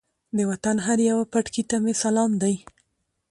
د 0.37 0.39
وطن 0.51 0.75
هر 0.85 0.99
یوه 1.09 1.23
پټکي 1.31 1.63
ته 1.69 1.75
مې 1.83 1.93
سلام 2.03 2.31
دی. 2.41 2.55